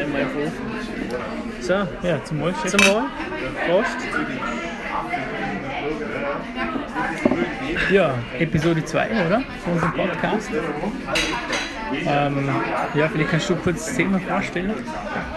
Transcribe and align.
in 0.00 0.12
meinem 0.12 0.28
Buch. 0.28 0.52
So, 1.60 1.74
Ja, 2.02 2.24
zum 2.24 2.40
Wohl. 2.40 2.54
Zum 2.66 2.80
Wohl. 2.80 3.02
Prost. 3.66 3.96
Ja, 7.90 8.14
Episode 8.38 8.84
2, 8.84 9.10
oder? 9.26 9.42
Von 9.64 9.72
unserem 9.74 9.92
Podcast. 9.92 10.50
Ähm, 12.06 12.48
ja, 12.94 13.08
vielleicht 13.08 13.30
kannst 13.30 13.50
du 13.50 13.56
kurz 13.56 13.86
das 13.86 13.96
Thema 13.96 14.20
vorstellen. 14.20 14.72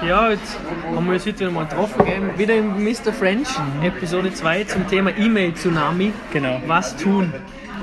Ja, 0.08 0.30
jetzt 0.30 0.58
haben 0.96 1.06
wir 1.06 1.14
uns 1.14 1.26
heute 1.26 1.40
wieder 1.40 1.52
mal 1.52 1.66
getroffen. 1.66 2.06
Gell? 2.06 2.22
Wieder 2.38 2.56
im 2.56 2.84
Mr. 2.84 3.12
French, 3.12 3.48
Episode 3.82 4.32
2 4.34 4.66
zum 4.66 4.88
Thema 4.88 5.10
E-Mail-Tsunami. 5.18 6.14
Genau. 6.32 6.62
Was 6.68 6.96
tun? 6.96 7.34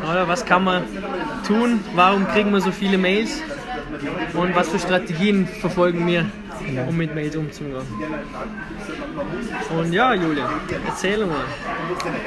Oder 0.08 0.28
was 0.28 0.44
kann 0.44 0.64
man 0.64 0.84
tun? 1.46 1.80
Warum 1.94 2.26
kriegen 2.28 2.52
wir 2.52 2.60
so 2.60 2.70
viele 2.70 2.96
Mails? 2.96 3.42
Und 4.34 4.54
was 4.54 4.68
für 4.68 4.78
Strategien 4.78 5.46
verfolgen 5.46 6.06
wir, 6.06 6.26
um 6.88 6.96
mit 6.96 7.14
Mails 7.14 7.36
umzugehen? 7.36 7.76
Und 9.76 9.92
ja, 9.92 10.14
Julian, 10.14 10.48
erzähl 10.86 11.26
mal. 11.26 11.44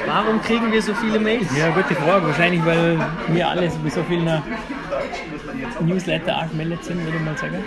Warum 0.06 0.40
kriegen 0.42 0.72
wir 0.72 0.82
so 0.82 0.94
viele 0.94 1.18
Mails? 1.18 1.46
Ja, 1.56 1.70
gute 1.70 1.94
Frage. 1.94 2.26
Wahrscheinlich, 2.26 2.64
weil 2.64 2.98
wir 3.28 3.48
alle 3.48 3.70
so 3.70 4.02
vielen 4.04 4.28
Newsletter 5.80 6.36
angemeldet 6.36 6.84
sind, 6.84 7.04
würde 7.04 7.16
ich 7.16 7.24
mal 7.24 7.36
sagen. 7.36 7.64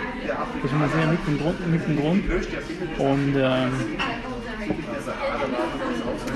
Das 0.62 0.70
ist 0.70 0.78
mal 0.78 0.88
sehr 0.88 1.06
mit 1.06 1.26
dem 1.26 1.38
Grund. 1.38 1.70
Mit 1.70 1.86
dem 1.86 1.96
Grund. 2.00 2.24
Und 2.98 3.36
ähm, 3.36 3.72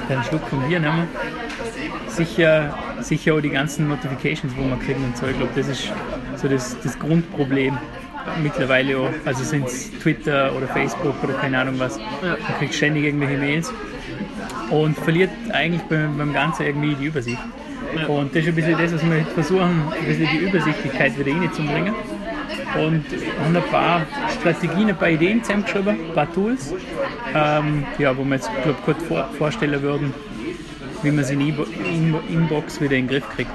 einen 0.08 0.24
Schluck 0.24 0.46
von 0.48 0.68
Bier 0.68 0.80
nehmen. 0.80 1.08
Sicher, 2.08 2.74
sicher 3.00 3.34
auch 3.34 3.40
die 3.40 3.50
ganzen 3.50 3.88
Notifications, 3.88 4.54
wo 4.56 4.62
man 4.62 4.78
kriegen 4.80 5.04
und 5.04 5.16
so. 5.16 5.26
Ich 5.26 5.36
glaube, 5.36 5.52
das 5.54 5.68
ist 5.68 5.92
so 6.36 6.48
das, 6.48 6.78
das 6.80 6.98
Grundproblem 6.98 7.78
mittlerweile 8.42 8.98
auch. 8.98 9.10
Also 9.24 9.44
sind 9.44 9.66
es 9.66 9.90
Twitter 9.98 10.54
oder 10.56 10.66
Facebook 10.68 11.14
oder 11.22 11.34
keine 11.34 11.58
Ahnung 11.58 11.74
was. 11.78 11.98
Man 11.98 12.58
kriegt 12.58 12.74
ständig 12.74 13.04
irgendwelche 13.04 13.36
Mails 13.36 13.72
und 14.70 14.96
verliert 14.96 15.30
eigentlich 15.52 15.82
beim, 15.82 16.16
beim 16.16 16.32
Ganzen 16.32 16.66
irgendwie 16.66 16.94
die 16.94 17.06
Übersicht. 17.06 17.38
Und 18.08 18.34
das 18.34 18.42
ist 18.42 18.48
ein 18.48 18.54
bisschen 18.54 18.78
das, 18.78 18.94
was 18.94 19.04
wir 19.04 19.24
versuchen, 19.34 19.82
ein 19.92 20.06
bisschen 20.06 20.28
die 20.32 20.38
Übersichtlichkeit 20.38 21.18
wieder 21.18 21.32
reinzubringen. 21.32 21.94
Und 22.74 23.04
haben 23.44 23.56
ein 23.56 23.62
paar 23.70 24.06
Strategien, 24.40 24.88
ein 24.88 24.96
paar 24.96 25.10
Ideen 25.10 25.42
zusammengeschrieben, 25.42 25.88
ein 26.08 26.14
paar 26.14 26.32
Tools, 26.32 26.74
ähm, 27.34 27.84
ja, 27.98 28.16
wo 28.16 28.24
wir 28.24 28.36
jetzt 28.36 28.50
glaub, 28.62 28.82
kurz 28.84 29.02
vor, 29.02 29.28
vorstellen 29.36 29.82
würden, 29.82 30.14
wie 31.02 31.10
man 31.10 31.24
sie 31.24 31.34
in 31.34 32.14
Inbox 32.30 32.80
wieder 32.80 32.96
in 32.96 33.08
den 33.08 33.08
Griff 33.08 33.28
kriegt. 33.36 33.50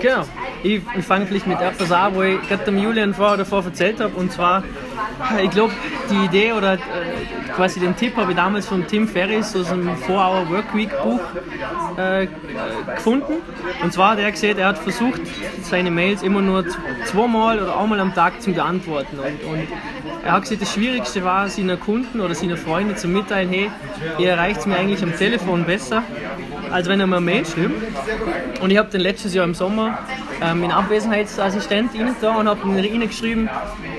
Genau. 0.00 0.24
Ich, 0.64 0.80
ich 0.96 1.04
fange 1.04 1.26
vielleicht 1.26 1.46
mit 1.46 1.60
etwas 1.60 1.92
an, 1.92 2.14
wo 2.14 2.22
ich 2.22 2.40
gerade 2.48 2.64
dem 2.64 2.78
Julian 2.78 3.12
vorher 3.12 3.36
davor 3.36 3.62
erzählt 3.62 4.00
habe. 4.00 4.14
Und 4.16 4.32
zwar, 4.32 4.64
ich 5.42 5.50
glaube, 5.50 5.74
die 6.10 6.24
Idee 6.24 6.52
oder 6.52 6.74
äh, 6.74 6.78
quasi 7.54 7.80
den 7.80 7.94
Tipp 7.96 8.16
habe 8.16 8.30
ich 8.30 8.36
damals 8.36 8.66
von 8.66 8.86
Tim 8.86 9.06
Ferriss 9.06 9.54
aus 9.54 9.68
dem 9.68 9.90
4-Hour 9.90 10.48
Workweek 10.48 10.90
Buch 11.02 11.20
äh, 11.98 12.28
gefunden. 12.94 13.34
Und 13.82 13.92
zwar 13.92 14.12
hat 14.12 14.20
er 14.20 14.30
gesagt, 14.32 14.58
er 14.58 14.68
hat 14.68 14.78
versucht, 14.78 15.20
seine 15.60 15.90
Mails 15.90 16.22
immer 16.22 16.40
nur 16.40 16.64
zweimal 17.04 17.62
oder 17.62 17.78
einmal 17.78 18.00
am 18.00 18.14
Tag 18.14 18.40
zu 18.40 18.50
beantworten. 18.52 19.18
Und, 19.18 19.44
und 19.52 19.68
er 20.24 20.32
hat 20.32 20.42
gesagt, 20.42 20.62
das 20.62 20.72
Schwierigste 20.72 21.24
war, 21.24 21.46
seinen 21.50 21.78
Kunden 21.78 22.22
oder 22.22 22.34
seinen 22.34 22.56
Freunden 22.56 22.96
zu 22.96 23.06
mitteilen, 23.06 23.50
hey, 23.50 23.70
ihr 24.18 24.30
erreicht 24.30 24.66
mir 24.66 24.76
eigentlich 24.76 25.02
am 25.02 25.14
Telefon 25.14 25.64
besser, 25.64 26.02
als 26.70 26.88
wenn 26.88 27.00
er 27.00 27.06
mir 27.06 27.16
eine 27.16 27.26
Mail 27.26 27.44
schreibt. 27.44 28.62
Und 28.62 28.70
ich 28.70 28.78
habe 28.78 28.88
den 28.88 29.02
letztes 29.02 29.34
Jahr 29.34 29.44
im 29.44 29.52
Sommer 29.52 29.98
ähm, 30.40 30.62
einen 30.62 30.72
Abwesenheitsassistent 30.72 31.94
rein 31.94 32.14
da 32.20 32.36
und 32.36 32.48
habe 32.48 32.68
ihnen 32.68 33.08
geschrieben, 33.08 33.48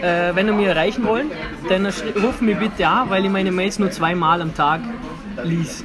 äh, 0.02 0.36
wenn 0.36 0.48
ihr 0.48 0.54
mich 0.54 0.68
erreichen 0.68 1.06
wollt, 1.06 1.28
dann 1.70 1.86
ruft 1.86 2.42
mich 2.42 2.58
bitte 2.58 2.88
an, 2.88 3.10
weil 3.10 3.26
ich 3.26 3.32
meine 3.32 3.52
Mails 3.52 3.80
nur 3.80 3.92
zweimal 3.92 4.42
am 4.42 4.54
Tag 4.54 4.82
lies. 5.44 5.84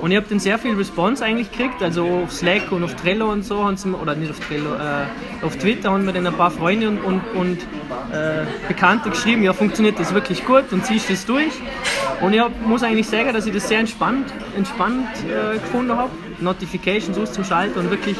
Und 0.00 0.10
ich 0.10 0.16
habe 0.16 0.26
dann 0.28 0.38
sehr 0.38 0.58
viel 0.58 0.74
Response 0.74 1.24
eigentlich 1.24 1.50
gekriegt, 1.50 1.82
also 1.82 2.24
auf 2.24 2.32
Slack 2.32 2.72
und 2.72 2.84
auf 2.84 2.94
Trello 2.94 3.30
und 3.32 3.42
so, 3.42 3.64
haben 3.64 3.76
sie, 3.76 3.90
oder 3.90 4.14
nicht 4.14 4.30
auf 4.30 4.40
Trello, 4.40 4.74
äh, 4.74 5.44
auf 5.44 5.56
Twitter 5.56 5.92
haben 5.92 6.04
mir 6.04 6.12
dann 6.12 6.26
ein 6.26 6.34
paar 6.34 6.50
Freunde 6.50 6.88
und, 6.88 6.98
und, 6.98 7.22
und 7.34 7.58
äh, 8.12 8.44
Bekannte 8.68 9.10
geschrieben, 9.10 9.42
ja 9.42 9.52
funktioniert 9.52 9.98
das 9.98 10.12
wirklich 10.12 10.44
gut 10.44 10.64
und 10.72 10.84
ziehst 10.84 11.08
das 11.10 11.24
durch. 11.24 11.52
Und 12.20 12.34
ich 12.34 12.40
hab, 12.40 12.50
muss 12.66 12.82
eigentlich 12.82 13.08
sagen, 13.08 13.32
dass 13.32 13.46
ich 13.46 13.54
das 13.54 13.68
sehr 13.68 13.78
entspannt, 13.78 14.26
entspannt 14.56 15.08
äh, 15.24 15.54
gefunden 15.58 15.96
habe, 15.96 16.10
Notifications 16.40 17.16
auszuschalten 17.18 17.80
und 17.82 17.90
wirklich 17.90 18.16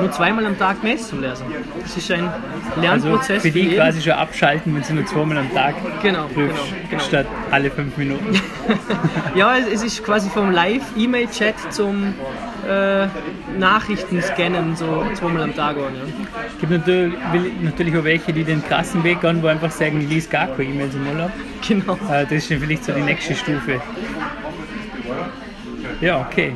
nur 0.00 0.10
zweimal 0.10 0.46
am 0.46 0.58
Tag 0.58 0.82
Mails 0.82 1.08
zu 1.08 1.16
lesen. 1.16 1.44
Das 1.82 1.96
ist 1.96 2.10
ein 2.10 2.26
Also 2.28 2.80
Lernprozess 2.80 3.42
für 3.42 3.50
die 3.50 3.60
jeden. 3.60 3.76
quasi 3.76 4.00
schon 4.02 4.12
abschalten, 4.12 4.74
wenn 4.74 4.82
sie 4.82 4.94
nur 4.94 5.04
zweimal 5.06 5.38
am 5.38 5.52
Tag 5.52 5.74
Genau, 6.02 6.24
prüfst, 6.26 6.56
genau, 6.64 6.88
genau. 6.90 7.02
statt 7.02 7.26
alle 7.50 7.70
fünf 7.70 7.96
Minuten. 7.96 8.40
Ja, 9.34 9.56
es 9.56 9.82
ist 9.82 10.04
quasi 10.04 10.28
vom 10.30 10.50
Live-E-Mail-Chat 10.50 11.54
zum 11.72 12.14
äh, 12.68 13.06
Nachrichten-Scannen 13.58 14.76
so 14.76 15.04
zweimal 15.14 15.42
am 15.44 15.54
Tag. 15.56 15.76
An, 15.76 15.82
ja. 15.94 16.02
Es 16.46 16.58
gibt 16.60 16.70
natürlich, 16.72 17.14
natürlich 17.62 17.96
auch 17.96 18.04
welche, 18.04 18.32
die 18.32 18.44
den 18.44 18.62
krassen 18.64 19.02
Weg 19.04 19.20
gehen, 19.20 19.42
wo 19.42 19.46
einfach 19.48 19.70
sagen, 19.70 20.00
ich 20.02 20.08
lese 20.08 20.28
gar 20.28 20.48
keine 20.48 20.64
E-Mails 20.70 20.94
im 20.94 21.06
Urlaub. 21.06 21.30
Genau. 21.66 21.94
Äh, 22.10 22.24
Das 22.24 22.32
ist 22.32 22.46
vielleicht 22.46 22.84
so 22.84 22.92
die 22.92 23.00
nächste 23.02 23.34
Stufe. 23.34 23.80
Ja, 26.00 26.20
okay. 26.20 26.54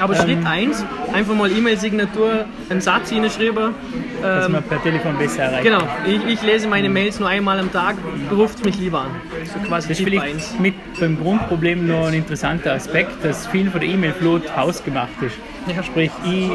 Aber 0.00 0.14
Ähm. 0.14 0.20
Schritt 0.22 0.46
1, 0.46 0.84
einfach 1.12 1.34
mal 1.34 1.50
E-Mail-Signatur, 1.50 2.44
einen 2.70 2.80
Satz 2.80 3.10
hinschreiben. 3.10 3.74
Dass 4.22 4.46
Ähm, 4.46 4.52
man 4.52 4.62
per 4.64 4.82
Telefon 4.82 5.16
besser 5.18 5.44
erreicht. 5.44 5.64
genau, 5.64 5.82
ich, 6.06 6.24
ich 6.26 6.42
lese 6.42 6.68
meine 6.68 6.88
Mails 6.88 7.18
nur 7.20 7.28
einmal 7.28 7.58
am 7.58 7.72
Tag, 7.72 7.96
ruft 8.32 8.64
mich 8.64 8.78
lieber 8.78 9.00
an. 9.02 9.10
So 9.44 9.58
quasi 9.68 9.88
Das 9.88 9.98
ist 9.98 10.04
Tipp 10.04 10.14
vielleicht 10.20 10.34
1. 10.34 10.56
mit 10.60 10.74
beim 11.00 11.18
Grundproblem 11.20 11.86
noch 11.86 12.06
ein 12.08 12.14
interessanter 12.14 12.72
Aspekt, 12.74 13.24
dass 13.24 13.46
viel 13.46 13.70
von 13.70 13.80
der 13.80 13.88
E-Mail-Flut 13.90 14.56
hausgemacht 14.56 15.08
ist. 15.24 15.36
Ja. 15.74 15.82
Sprich, 15.82 16.10
ich 16.24 16.50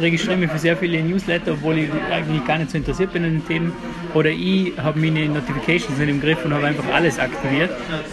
registriere 0.00 0.38
mich 0.38 0.50
für 0.50 0.58
sehr 0.58 0.76
viele 0.76 1.02
Newsletter, 1.02 1.52
obwohl 1.52 1.78
ich 1.78 1.88
eigentlich 2.10 2.44
gar 2.46 2.58
nicht 2.58 2.70
so 2.70 2.78
interessiert 2.78 3.12
bin 3.12 3.24
an 3.24 3.30
den 3.32 3.46
Themen. 3.46 3.72
Oder 4.14 4.30
ich 4.30 4.72
habe 4.82 4.98
meine 4.98 5.26
Notifications 5.28 5.98
nicht 5.98 6.08
im 6.08 6.20
Griff 6.20 6.44
und 6.44 6.52
habe 6.54 6.66
einfach 6.66 6.84
alles 6.92 7.18
aktiviert, 7.18 7.70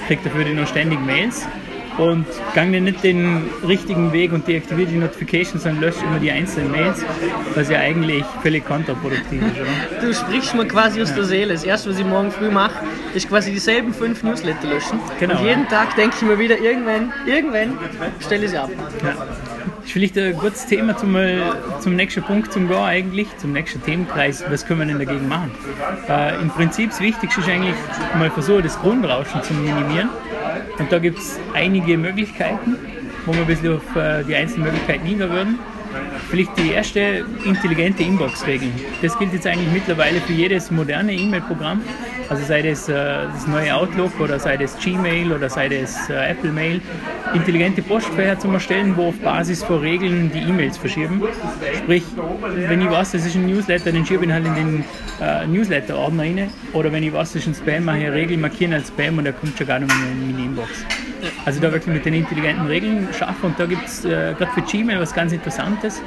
kriege 0.08 0.22
dafür 0.24 0.44
dann 0.44 0.56
noch 0.56 0.68
ständig 0.68 1.00
Mails 1.06 1.48
und 2.00 2.26
gehe 2.54 2.72
dann 2.72 2.84
nicht 2.84 3.04
den 3.04 3.50
richtigen 3.68 4.14
Weg 4.14 4.32
und 4.32 4.48
deaktiviere 4.48 4.88
die 4.90 4.98
Notifications, 4.98 5.64
sondern 5.64 5.82
lösche 5.82 6.00
immer 6.06 6.20
die 6.20 6.32
einzelnen 6.32 6.72
Mails, 6.72 7.04
was 7.56 7.70
ja 7.70 7.80
eigentlich 7.80 8.24
völlig 8.42 8.66
kontraproduktiv 8.66 9.42
ist. 9.42 9.60
Oder? 9.60 10.08
Du 10.08 10.14
sprichst 10.14 10.56
mir 10.56 10.66
quasi 10.66 11.02
aus 11.02 11.14
der 11.14 11.26
Seele. 11.26 11.54
Das 11.54 11.64
erste, 11.64 11.90
was 11.90 12.00
ich 12.00 12.06
morgen 12.06 12.32
früh 12.32 12.50
mache, 12.50 12.86
ist 13.14 13.28
quasi 13.28 13.52
dieselben 13.52 13.94
fünf 13.94 14.24
Newsletter 14.24 14.68
löschen. 14.68 15.00
Genau, 15.20 15.40
Und 15.40 15.46
jeden 15.46 15.68
Tag 15.68 15.96
denke 15.96 16.16
ich 16.16 16.22
mir 16.22 16.40
wieder, 16.40 16.58
irgendwann, 16.58 17.12
irgendwann 17.28 17.78
stelle 18.20 18.46
ich 18.46 18.52
sie 18.52 18.58
ab. 18.58 18.70
Ja. 19.04 19.16
Ist 19.84 19.94
vielleicht 19.94 20.18
ein 20.18 20.38
gutes 20.38 20.68
Thema 20.68 20.96
zum, 20.96 21.18
zum 21.80 21.96
nächsten 21.96 22.22
Punkt 22.22 22.54
zum 22.54 22.68
Gehen 22.68 22.78
eigentlich, 22.78 23.28
zum 23.38 23.54
nächsten 23.54 23.84
Themenkreis. 23.84 24.44
Was 24.50 24.66
können 24.66 24.82
wir 24.82 24.86
denn 24.86 25.00
dagegen 25.00 25.28
machen? 25.28 25.52
Äh, 26.08 26.40
Im 26.42 26.50
Prinzip 26.50 26.92
das 26.92 27.02
Wichtigste 27.02 27.42
ist 27.42 27.50
eigentlich 27.50 27.76
mal 28.18 28.30
versuchen, 28.30 28.64
das 28.64 28.80
Grundrauschen 28.80 29.42
zu 29.42 29.54
minimieren. 29.54 30.10
Und 30.80 30.92
da 30.92 31.00
gibt 31.00 31.20
es 31.20 31.40
einige 31.54 31.98
Möglichkeiten, 31.98 32.78
wo 33.26 33.34
wir 33.34 33.42
ein 33.42 33.48
bisschen 33.48 33.76
auf 33.76 33.96
äh, 33.96 34.24
die 34.24 34.36
einzelnen 34.36 34.66
Möglichkeiten 34.66 35.06
hingehen 35.06 35.30
würden. 35.30 35.60
Vielleicht 36.30 36.58
die 36.58 36.72
erste 36.72 37.26
intelligente 37.46 38.04
Inbox-Regel. 38.04 38.70
Das 39.02 39.18
gilt 39.18 39.34
jetzt 39.34 39.48
eigentlich 39.48 39.72
mittlerweile 39.74 40.22
für 40.22 40.34
jedes 40.34 40.72
moderne 40.72 41.14
E-Mail-Programm. 41.14 41.82
Also 42.30 42.44
sei 42.44 42.62
das 42.62 42.88
äh, 42.88 42.94
das 42.94 43.48
neue 43.48 43.74
Outlook 43.74 44.20
oder 44.20 44.40
sei 44.40 44.56
das 44.56 44.78
Gmail 44.78 45.32
oder 45.32 45.50
sei 45.50 45.68
das 45.68 46.10
äh, 46.10 46.32
Apple 46.32 46.52
Mail. 46.52 46.80
Intelligente 47.34 47.82
Postfächer 47.82 48.38
zum 48.38 48.54
Erstellen, 48.54 48.96
wo 48.96 49.10
auf 49.10 49.20
Basis 49.20 49.64
von 49.64 49.80
Regeln 49.80 50.32
die 50.32 50.40
E-Mails 50.40 50.78
verschieben. 50.78 51.24
Sprich, 51.78 52.04
wenn 52.56 52.82
ich 52.82 52.90
weiß, 52.90 53.12
das 53.12 53.26
ist 53.26 53.36
ein 53.36 53.48
Newsletter, 53.48 53.92
dann 53.92 54.06
schiebe 54.06 54.26
ich 54.26 54.32
halt 54.32 54.46
in 54.46 54.56
den 54.56 54.86
äh, 55.22 55.48
Newsletter-Ordner 55.48 56.24
rein. 56.24 56.50
Oder 56.74 56.92
wenn 56.92 57.04
ich 57.04 57.12
weiß, 57.12 57.34
das 57.34 57.48
ist 57.48 57.48
ein 57.48 57.56
Spam, 57.56 57.86
mache 57.86 57.98
ich 57.98 58.06
eine 58.06 58.14
Regel, 58.14 58.38
markieren 58.38 58.74
als 58.74 58.90
Spam 58.90 59.18
und 59.18 59.24
der 59.24 59.34
kommt 59.34 59.58
schon 59.58 59.68
gar 59.68 59.80
nicht 59.80 59.92
mehr 59.92 60.12
in 60.12 60.32
meine 60.32 60.46
Inbox. 60.46 60.70
Also 61.46 61.60
da 61.60 61.72
wirklich 61.72 61.94
mit 61.94 62.06
den 62.06 62.14
intelligenten 62.14 62.68
Regeln 62.68 63.08
schaffen. 63.18 63.48
Und 63.48 63.60
da 63.60 63.66
gibt 63.66 63.86
es 63.86 64.06
äh, 64.06 64.34
gerade 64.38 64.52
für 64.54 64.62
Gmail 64.62 65.00
was 65.00 65.14
ganz 65.14 65.34
Interessantes. 65.34 66.02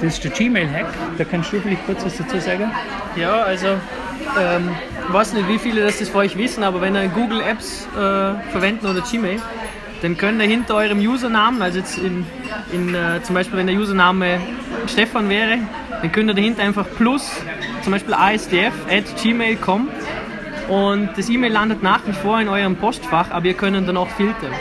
Das 0.00 0.14
ist 0.14 0.24
der 0.24 0.30
Gmail-Hack. 0.30 0.86
Da 1.18 1.24
kannst 1.24 1.52
du 1.52 1.60
vielleicht 1.60 1.84
kurz 1.86 2.04
was 2.04 2.16
dazu 2.16 2.38
sagen. 2.38 2.70
Ja, 3.16 3.42
also 3.42 3.76
ähm, 4.40 4.70
ich 5.06 5.12
weiß 5.12 5.34
nicht, 5.34 5.48
wie 5.48 5.58
viele 5.58 5.82
das, 5.82 5.98
das 5.98 6.08
von 6.08 6.22
euch 6.22 6.36
wissen, 6.36 6.62
aber 6.62 6.80
wenn 6.80 6.94
ihr 6.94 7.08
Google 7.08 7.40
Apps 7.40 7.86
äh, 7.94 7.98
verwenden 8.50 8.86
oder 8.86 9.00
Gmail, 9.00 9.40
dann 10.02 10.16
könnt 10.16 10.40
ihr 10.40 10.48
hinter 10.48 10.74
eurem 10.74 10.98
Usernamen, 10.98 11.62
also 11.62 11.78
jetzt 11.78 11.98
in, 11.98 12.26
in 12.72 12.94
äh, 12.94 13.22
zum 13.22 13.34
Beispiel 13.34 13.58
wenn 13.58 13.66
der 13.66 13.76
Username 13.76 14.40
Stefan 14.86 15.28
wäre, 15.28 15.58
dann 16.00 16.12
könnt 16.12 16.30
ihr 16.30 16.34
dahinter 16.34 16.62
einfach 16.62 16.86
plus, 16.96 17.30
zum 17.82 17.92
Beispiel 17.92 18.14
asdf 18.14 18.72
at 18.90 19.04
gmail.com 19.22 19.88
und 20.68 21.10
das 21.16 21.28
E-Mail 21.28 21.52
landet 21.52 21.82
nach 21.82 22.06
wie 22.06 22.12
vor 22.12 22.40
in 22.40 22.48
eurem 22.48 22.76
Postfach, 22.76 23.30
aber 23.30 23.46
ihr 23.46 23.54
könnt 23.54 23.88
dann 23.88 23.96
auch 23.96 24.08
filtern. 24.10 24.52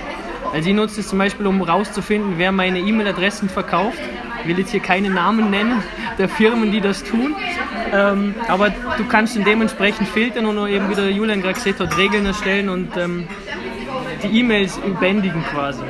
Also 0.53 0.69
ich 0.69 0.75
nutze 0.75 0.99
es 1.01 1.07
zum 1.07 1.17
Beispiel, 1.17 1.47
um 1.47 1.65
herauszufinden, 1.65 2.33
wer 2.37 2.51
meine 2.51 2.79
E-Mail-Adressen 2.79 3.49
verkauft. 3.49 3.97
Ich 4.41 4.47
will 4.47 4.59
jetzt 4.59 4.71
hier 4.71 4.81
keine 4.81 5.09
Namen 5.09 5.49
nennen, 5.49 5.81
der 6.17 6.29
Firmen, 6.29 6.71
die 6.71 6.81
das 6.81 7.03
tun. 7.03 7.35
Ähm, 7.91 8.35
aber 8.47 8.69
du 8.97 9.05
kannst 9.07 9.35
ihn 9.35 9.43
dementsprechend 9.43 10.07
filtern 10.07 10.45
und 10.45 10.67
eben, 10.67 10.89
wie 10.89 10.95
der 10.95 11.11
Julian 11.11 11.41
gerade 11.41 11.55
gesagt 11.55 11.79
hat, 11.79 11.97
Regeln 11.97 12.25
erstellen 12.25 12.69
und 12.69 12.95
ähm, 12.97 13.27
die 14.23 14.39
E-Mails 14.39 14.79
bändigen 14.99 15.43
quasi. 15.51 15.83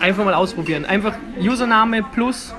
Einfach 0.00 0.24
mal 0.24 0.34
ausprobieren. 0.34 0.84
Einfach 0.84 1.14
Username 1.40 2.02
plus 2.02 2.54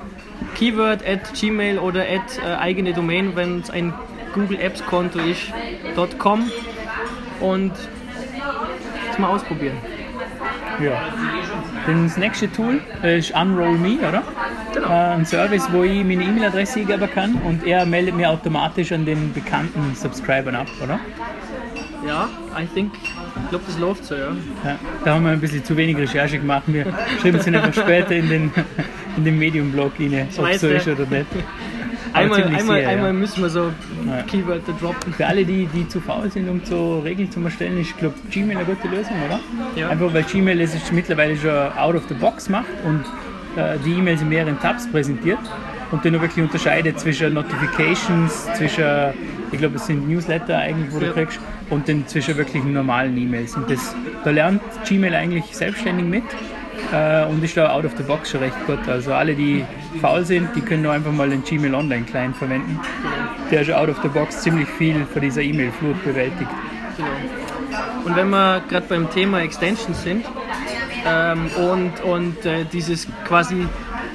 Keyword 0.56 1.06
at 1.08 1.34
Gmail 1.40 1.78
oder 1.80 2.02
at 2.02 2.40
äh, 2.44 2.56
eigene 2.56 2.94
Domain, 2.94 3.36
wenn 3.36 3.60
es 3.60 3.70
ein 3.70 3.94
Google 4.34 4.60
Apps 4.60 4.84
Konto 4.86 5.20
ist, 5.20 5.52
.com 6.18 6.50
und 7.40 7.74
das 9.08 9.20
mal 9.20 9.30
ausprobieren. 9.30 9.78
Ja. 10.82 10.92
Das 11.88 12.18
nächste 12.18 12.52
Tool 12.52 12.82
ist 13.02 13.32
Unroll 13.32 13.78
Me, 13.78 13.98
oder? 14.08 14.24
Genau. 14.78 14.90
Äh, 14.90 15.16
ein 15.16 15.26
Service, 15.26 15.68
wo 15.72 15.84
ich 15.84 16.04
meine 16.04 16.24
E-Mail-Adresse 16.24 16.82
eingeben 16.82 17.10
kann 17.14 17.34
und 17.44 17.66
er 17.66 17.86
meldet 17.86 18.16
mir 18.16 18.30
automatisch 18.30 18.92
an 18.92 19.06
den 19.06 19.34
bekannten 19.34 19.96
Subscribern 19.96 20.56
ab, 20.56 20.68
oder? 20.84 21.00
Ja, 22.06 22.30
I 22.56 22.68
think, 22.68 22.94
ich 22.94 23.50
glaube, 23.50 23.66
das 23.66 23.80
läuft 23.80 24.06
so, 24.06 24.16
ja. 24.16 24.28
ja. 24.64 24.76
Da 25.04 25.16
haben 25.16 25.24
wir 25.26 25.32
ein 25.32 25.42
bisschen 25.42 25.64
zu 25.66 25.76
wenig 25.76 25.98
Recherche 25.98 26.38
gemacht. 26.38 26.64
Wir 26.68 26.86
schreiben 27.20 27.40
es 27.40 27.48
einfach 27.48 27.74
später 27.74 28.12
in 28.12 28.30
den, 28.30 28.52
in 29.18 29.26
den 29.26 29.40
Medium-Blog 29.40 29.94
rein, 30.00 30.28
ob 30.38 30.48
es 30.48 30.62
so 30.62 30.68
ist 30.68 30.88
oder 30.88 31.06
nicht. 31.08 31.26
einmal, 32.14 32.44
einmal, 32.44 32.82
sehr, 32.82 32.90
einmal 32.90 33.08
ja. 33.08 33.14
müssen 33.14 33.42
wir 33.42 33.50
so 33.50 33.72
ja. 34.06 34.22
Keywörter 34.24 34.74
droppen. 34.80 35.12
Für 35.12 35.26
alle, 35.26 35.44
die, 35.44 35.66
die 35.74 35.88
zu 35.88 36.00
faul 36.00 36.30
sind, 36.32 36.48
um 36.48 36.62
so 36.64 37.00
Regeln 37.00 37.32
zu 37.32 37.42
erstellen, 37.42 37.82
ist, 37.82 37.98
glaube 37.98 38.16
Gmail 38.30 38.58
eine 38.58 38.66
gute 38.66 38.88
Lösung, 38.88 39.16
oder? 39.26 39.40
Ja. 39.76 39.90
Einfach 39.90 40.14
weil 40.14 40.24
Gmail 40.24 40.62
es 40.62 40.92
mittlerweile 40.92 41.36
schon 41.36 41.50
out 41.50 41.96
of 41.96 42.04
the 42.10 42.14
box 42.14 42.48
macht 42.48 42.68
und 42.86 43.04
die 43.86 43.94
E-Mails 43.94 44.22
in 44.22 44.30
mehreren 44.30 44.60
Tabs 44.60 44.90
präsentiert 44.92 45.40
und 45.92 46.04
dann 46.06 46.14
wirklich 46.14 46.44
unterscheidet 46.44 47.00
zwischen 47.00 47.34
Notifications, 47.34 48.46
zwischen, 48.54 49.14
ich 49.52 49.60
glaube, 49.60 49.76
es 49.76 49.88
sind 49.88 50.08
Newsletter 50.08 50.58
eigentlich, 50.58 50.94
wo 50.94 51.00
du 51.00 51.12
kriegst, 51.12 51.40
und 51.70 51.88
dann 51.88 52.08
zwischen 52.08 52.38
wirklich 52.38 52.64
normalen 52.64 53.18
E-Mails. 53.18 53.56
Und 53.56 53.70
das, 53.70 53.96
da 54.24 54.32
lernt 54.32 54.62
Gmail 54.88 55.14
eigentlich 55.14 55.46
selbstständig 55.56 56.06
mit 56.06 56.24
äh, 56.94 57.26
und 57.26 57.44
ist 57.44 57.58
da 57.58 57.72
out 57.72 57.86
of 57.86 57.94
the 57.98 58.04
box 58.04 58.32
schon 58.32 58.42
recht 58.42 58.56
gut. 58.66 58.88
Also 58.88 59.14
alle, 59.14 59.34
die 59.34 59.66
faul 60.02 60.24
sind, 60.24 60.50
die 60.56 60.62
können 60.62 60.86
einfach 60.86 61.12
mal 61.12 61.30
den 61.30 61.44
Gmail 61.44 61.74
Online 61.74 62.06
Client 62.06 62.36
verwenden. 62.36 62.80
Der 63.52 63.64
schon 63.64 63.76
out 63.76 63.90
of 63.90 63.98
the 64.02 64.10
box 64.10 64.42
ziemlich 64.42 64.68
viel 64.68 65.06
von 65.12 65.22
dieser 65.22 65.42
E-Mail-Flut 65.42 66.04
bewältigt. 66.04 66.52
Genau. 66.96 67.08
Und 68.06 68.16
wenn 68.16 68.30
wir 68.30 68.62
gerade 68.70 68.86
beim 68.88 69.10
Thema 69.10 69.42
Extensions 69.42 70.02
sind 70.04 70.26
ähm, 71.08 71.50
und, 71.72 72.04
und 72.04 72.46
äh, 72.46 72.66
dieses 72.66 73.08
quasi 73.26 73.66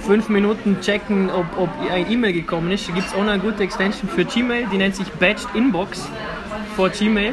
fünf 0.06 0.28
Minuten 0.28 0.80
checken, 0.80 1.30
ob, 1.30 1.46
ob 1.56 1.70
ein 1.90 2.10
E-Mail 2.10 2.32
gekommen 2.32 2.70
ist, 2.70 2.86
gibt 2.94 3.06
es 3.06 3.14
auch 3.14 3.20
eine 3.20 3.38
gute 3.38 3.62
Extension 3.62 4.10
für 4.10 4.24
Gmail, 4.24 4.66
die 4.70 4.76
nennt 4.76 4.96
sich 4.96 5.08
Batched 5.12 5.48
Inbox 5.54 6.08
for 6.76 6.90
Gmail. 6.90 7.32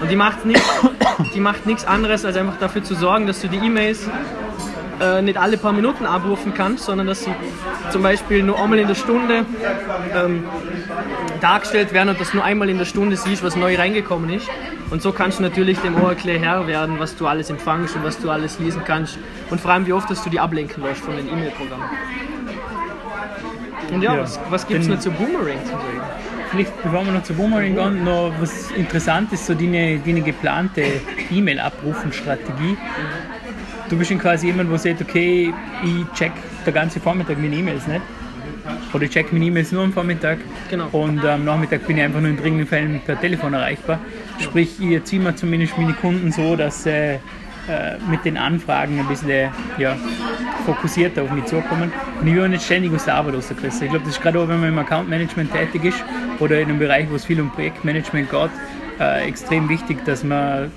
Und 0.00 0.10
die 1.34 1.40
macht 1.40 1.66
nichts 1.66 1.86
anderes, 1.86 2.24
als 2.24 2.36
einfach 2.36 2.58
dafür 2.58 2.82
zu 2.82 2.94
sorgen, 2.94 3.26
dass 3.26 3.40
du 3.40 3.48
die 3.48 3.56
E-Mails 3.56 4.08
äh, 5.00 5.22
nicht 5.22 5.38
alle 5.38 5.58
paar 5.58 5.72
Minuten 5.72 6.06
abrufen 6.06 6.54
kannst, 6.54 6.84
sondern 6.84 7.06
dass 7.06 7.24
sie 7.24 7.34
zum 7.90 8.02
Beispiel 8.02 8.42
nur 8.42 8.58
einmal 8.60 8.78
in 8.78 8.88
der 8.88 8.94
Stunde 8.94 9.44
ähm, 10.14 10.44
dargestellt 11.40 11.92
werden 11.92 12.10
und 12.10 12.20
dass 12.20 12.34
nur 12.34 12.44
einmal 12.44 12.68
in 12.68 12.78
der 12.78 12.84
Stunde 12.84 13.16
siehst, 13.16 13.42
was 13.42 13.56
neu 13.56 13.76
reingekommen 13.76 14.30
ist. 14.30 14.48
Und 14.90 15.02
so 15.02 15.12
kannst 15.12 15.38
du 15.38 15.42
natürlich 15.42 15.78
dem 15.78 15.96
Oracle 15.96 16.38
Herr 16.38 16.66
werden, 16.66 16.98
was 16.98 17.16
du 17.16 17.26
alles 17.26 17.50
empfangst 17.50 17.96
und 17.96 18.04
was 18.04 18.18
du 18.18 18.30
alles 18.30 18.58
lesen 18.58 18.82
kannst. 18.84 19.18
Und 19.50 19.60
vor 19.60 19.72
allem, 19.72 19.86
wie 19.86 19.92
oft 19.92 20.08
dass 20.08 20.22
du 20.22 20.30
die 20.30 20.38
ablenken 20.38 20.82
lässt 20.82 21.00
von 21.00 21.16
den 21.16 21.28
E-Mail-Programmen. 21.28 21.90
Und 23.92 24.02
ja, 24.02 24.14
ja. 24.14 24.22
was, 24.22 24.38
was 24.50 24.66
gibt 24.66 24.82
es 24.82 24.88
noch 24.88 24.98
zu 24.98 25.10
Boomerang 25.10 25.64
zu 25.64 25.70
sagen? 25.70 26.00
Vielleicht, 26.50 26.82
bevor 26.82 27.04
wir 27.04 27.12
noch 27.12 27.22
zu 27.24 27.34
Boomerang 27.34 27.74
gehen, 27.74 28.04
noch 28.04 28.32
was 28.40 28.70
interessant 28.72 29.32
ist, 29.32 29.46
so 29.46 29.54
deine, 29.54 29.98
deine 29.98 30.22
geplante 30.22 30.84
E-Mail-Abrufen-Strategie 31.30 32.76
du 33.88 33.96
bist 33.96 34.10
dann 34.10 34.18
quasi 34.18 34.46
jemand, 34.46 34.70
der 34.70 34.78
sagt, 34.78 35.02
okay, 35.02 35.52
ich 35.82 36.18
check 36.18 36.32
den 36.64 36.74
ganzen 36.74 37.00
Vormittag 37.00 37.38
meine 37.38 37.56
E-Mails 37.56 37.86
nicht. 37.86 38.02
Oder 38.92 39.04
ich 39.04 39.10
check 39.10 39.32
meine 39.32 39.44
E-Mails 39.44 39.72
nur 39.72 39.84
am 39.84 39.92
Vormittag. 39.92 40.38
Genau. 40.70 40.88
Und 40.92 41.24
am 41.24 41.44
Nachmittag 41.44 41.86
bin 41.86 41.98
ich 41.98 42.02
einfach 42.02 42.20
nur 42.20 42.30
in 42.30 42.36
dringenden 42.36 42.66
Fällen 42.66 43.00
per 43.04 43.20
Telefon 43.20 43.54
erreichbar. 43.54 44.00
Sprich, 44.40 44.80
ich 44.80 44.92
erziehe 44.92 45.20
mir 45.20 45.34
zumindest 45.34 45.76
meine 45.78 45.94
Kunden 45.94 46.32
so, 46.32 46.56
dass 46.56 46.84
sie 46.84 46.90
äh, 47.68 47.98
mit 48.08 48.24
den 48.24 48.36
Anfragen 48.36 48.98
ein 49.00 49.08
bisschen 49.08 49.50
ja, 49.78 49.96
fokussierter 50.64 51.22
auf 51.22 51.30
mich 51.32 51.46
zukommen. 51.46 51.92
Und 52.20 52.26
ich 52.26 52.34
will 52.34 52.48
nicht 52.48 52.64
ständig 52.64 52.92
aus 52.94 53.04
der 53.04 53.16
Arbeit 53.16 53.34
rausgerissen. 53.34 53.84
Ich 53.84 53.90
glaube, 53.90 54.04
das 54.04 54.14
ist 54.14 54.22
gerade 54.22 54.38
auch, 54.38 54.48
wenn 54.48 54.60
man 54.60 54.68
im 54.68 54.78
Account 54.78 55.08
Management 55.08 55.52
tätig 55.52 55.84
ist 55.84 56.04
oder 56.38 56.60
in 56.60 56.68
einem 56.68 56.78
Bereich, 56.78 57.10
wo 57.10 57.16
es 57.16 57.24
viel 57.24 57.40
um 57.40 57.50
Projektmanagement 57.50 58.30
geht, 58.30 58.50
äh, 59.00 59.26
extrem 59.26 59.68
wichtig, 59.68 60.04
dass 60.04 60.22
man 60.22 60.70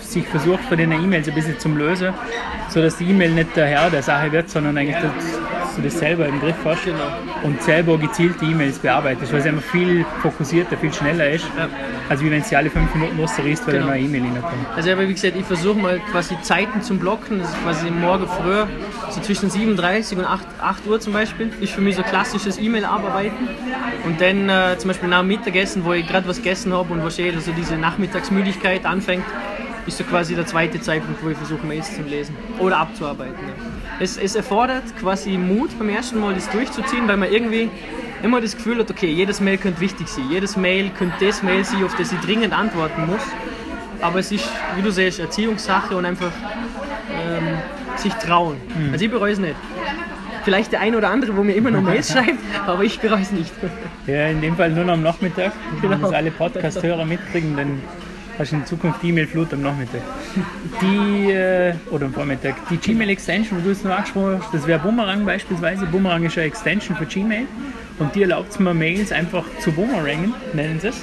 sich 0.00 0.26
versucht, 0.26 0.64
von 0.64 0.78
den 0.78 0.90
E-Mails 0.90 1.28
ein 1.28 1.34
bisschen 1.34 1.58
zu 1.58 1.68
lösen, 1.68 2.12
sodass 2.68 2.96
die 2.96 3.04
E-Mail 3.04 3.30
nicht 3.30 3.54
der 3.56 3.66
Herr 3.66 3.90
der 3.90 4.02
Sache 4.02 4.32
wird, 4.32 4.48
sondern 4.48 4.76
eigentlich 4.78 4.96
dass 5.70 5.76
du 5.76 5.82
das 5.82 5.98
selber 5.98 6.26
im 6.26 6.40
Griff 6.40 6.56
hast 6.64 6.84
genau. 6.84 6.98
und 7.44 7.62
selber 7.62 7.96
gezielt 7.96 8.40
die 8.40 8.46
E-Mails 8.46 8.78
bearbeitest, 8.78 9.32
weil 9.32 9.40
es 9.40 9.46
einfach 9.46 9.62
viel 9.62 10.04
fokussierter, 10.20 10.76
viel 10.76 10.92
schneller 10.92 11.30
ist, 11.30 11.44
ja. 11.56 11.68
als 12.08 12.24
wenn 12.24 12.42
sie 12.42 12.56
alle 12.56 12.70
fünf 12.70 12.92
Minuten 12.94 13.20
rausriest, 13.20 13.66
weil 13.66 13.74
genau. 13.74 13.88
eine 13.88 14.00
E-Mail 14.00 14.22
reinkommt. 14.22 14.66
Also 14.74 14.90
aber 14.90 15.08
wie 15.08 15.14
gesagt, 15.14 15.36
ich 15.36 15.44
versuche 15.44 15.78
mal 15.78 16.00
quasi 16.10 16.36
Zeiten 16.42 16.82
zum 16.82 16.98
Blocken, 16.98 17.38
das 17.38 17.50
ist 17.50 17.62
quasi 17.62 17.90
morgen 17.90 18.26
früh, 18.26 18.64
so 19.10 19.20
zwischen 19.20 19.48
7.30 19.50 20.18
und 20.18 20.24
8, 20.24 20.46
8 20.60 20.86
Uhr 20.86 21.00
zum 21.00 21.12
Beispiel, 21.12 21.50
ist 21.60 21.72
für 21.72 21.80
mich 21.80 21.96
so 21.96 22.02
klassisches 22.02 22.58
E-Mail-Abarbeiten 22.58 23.48
und 24.04 24.20
dann 24.20 24.48
äh, 24.48 24.76
zum 24.78 24.88
Beispiel 24.88 25.08
nach 25.08 25.20
dem 25.20 25.28
Mittagessen, 25.28 25.84
wo 25.84 25.92
ich 25.92 26.06
gerade 26.06 26.26
was 26.26 26.38
gegessen 26.38 26.72
habe 26.72 26.92
und 26.92 27.02
wo 27.04 27.10
schon 27.10 27.32
also 27.32 27.52
diese 27.52 27.76
Nachmittagsmüdigkeit 27.76 28.84
anfängt, 28.84 29.24
ist 29.86 29.98
so 29.98 30.04
quasi 30.04 30.34
der 30.34 30.46
zweite 30.46 30.80
Zeitpunkt, 30.80 31.22
wo 31.24 31.28
ich 31.28 31.36
versuche, 31.36 31.64
Mails 31.64 31.94
zu 31.94 32.02
lesen 32.02 32.36
oder 32.58 32.78
abzuarbeiten. 32.78 33.38
Ja. 33.46 33.69
Es, 33.98 34.16
es 34.16 34.34
erfordert 34.34 34.84
quasi 34.98 35.36
Mut 35.36 35.78
beim 35.78 35.88
ersten 35.88 36.20
Mal, 36.20 36.34
das 36.34 36.48
durchzuziehen, 36.50 37.06
weil 37.08 37.16
man 37.16 37.30
irgendwie 37.30 37.70
immer 38.22 38.40
das 38.40 38.56
Gefühl 38.56 38.78
hat, 38.78 38.90
okay, 38.90 39.10
jedes 39.10 39.40
Mail 39.40 39.58
könnte 39.58 39.80
wichtig 39.80 40.08
sein, 40.08 40.24
jedes 40.30 40.56
Mail 40.56 40.90
könnte 40.90 41.26
das 41.26 41.42
Mail 41.42 41.64
sein, 41.64 41.84
auf 41.84 41.94
das 41.96 42.12
ich 42.12 42.20
dringend 42.20 42.52
antworten 42.52 43.06
muss. 43.06 43.22
Aber 44.00 44.18
es 44.18 44.32
ist, 44.32 44.48
wie 44.76 44.82
du 44.82 44.90
siehst, 44.90 45.20
Erziehungssache 45.20 45.94
und 45.94 46.06
einfach 46.06 46.32
ähm, 47.10 47.58
sich 47.96 48.12
trauen. 48.14 48.56
Mhm. 48.76 48.92
Also 48.92 49.04
ich 49.04 49.10
bereue 49.10 49.32
es 49.32 49.38
nicht. 49.38 49.56
Vielleicht 50.42 50.72
der 50.72 50.80
ein 50.80 50.94
oder 50.94 51.10
andere, 51.10 51.36
wo 51.36 51.42
mir 51.42 51.54
immer 51.54 51.70
noch 51.70 51.82
Mails 51.82 52.12
schreibt, 52.12 52.38
aber 52.66 52.82
ich 52.82 52.98
bereue 52.98 53.20
es 53.20 53.30
nicht. 53.30 53.52
Ja, 54.06 54.28
in 54.28 54.40
dem 54.40 54.56
Fall 54.56 54.70
nur 54.70 54.84
noch 54.84 54.94
am 54.94 55.02
Nachmittag, 55.02 55.52
genau. 55.80 55.92
wenn 55.92 56.02
das 56.02 56.12
alle 56.12 56.30
Podcast-Hörer 56.30 57.04
mitkriegen, 57.04 57.56
dann 57.56 57.80
hast 58.40 58.52
in 58.52 58.64
Zukunft 58.66 59.04
E-Mail-Flut 59.04 59.52
am 59.52 59.62
Nachmittag. 59.62 60.00
Die, 60.80 61.30
äh, 61.30 61.74
oder 61.90 62.06
am 62.06 62.14
Vormittag, 62.14 62.56
die 62.70 62.78
Gmail-Extension, 62.78 63.60
wo 63.60 63.64
du 63.64 63.70
es 63.70 63.84
noch 63.84 63.92
angesprochen 63.92 64.40
hast, 64.40 64.52
das 64.54 64.66
wäre 64.66 64.80
Boomerang 64.80 65.24
beispielsweise. 65.24 65.86
Boomerang 65.86 66.24
ist 66.24 66.36
eine 66.38 66.46
Extension 66.46 66.96
für 66.96 67.06
Gmail 67.06 67.46
und 67.98 68.14
die 68.14 68.22
erlaubt 68.22 68.50
es 68.50 68.58
mir 68.58 68.72
Mails 68.72 69.12
einfach 69.12 69.44
zu 69.60 69.72
boomerangen, 69.72 70.34
nennen 70.54 70.80
sie 70.80 70.88
es. 70.88 70.96